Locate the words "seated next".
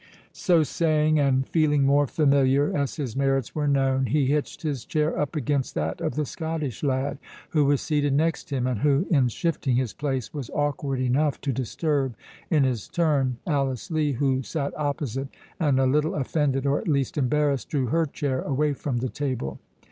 7.81-8.49